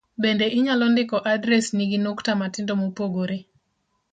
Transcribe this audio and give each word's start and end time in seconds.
Bende 0.21 0.45
inyalo 0.57 0.85
ndiko 0.93 1.17
adresni 1.33 1.83
gi 1.91 1.99
nukta 2.03 2.31
matindo 2.41 2.73
mopogore 2.81 3.37